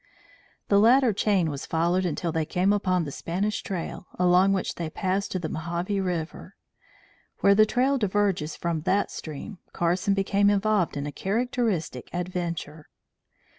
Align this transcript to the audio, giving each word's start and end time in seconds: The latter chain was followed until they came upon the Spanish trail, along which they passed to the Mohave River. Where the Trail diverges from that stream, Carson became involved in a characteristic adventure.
The 0.67 0.79
latter 0.79 1.13
chain 1.13 1.51
was 1.51 1.67
followed 1.67 2.07
until 2.07 2.31
they 2.31 2.43
came 2.43 2.73
upon 2.73 3.03
the 3.03 3.11
Spanish 3.11 3.61
trail, 3.61 4.07
along 4.17 4.51
which 4.51 4.73
they 4.73 4.89
passed 4.89 5.29
to 5.31 5.37
the 5.37 5.47
Mohave 5.47 5.99
River. 6.03 6.55
Where 7.41 7.53
the 7.53 7.67
Trail 7.67 7.99
diverges 7.99 8.55
from 8.55 8.81
that 8.81 9.11
stream, 9.11 9.59
Carson 9.73 10.15
became 10.15 10.49
involved 10.49 10.97
in 10.97 11.05
a 11.05 11.11
characteristic 11.11 12.09
adventure. 12.13 12.89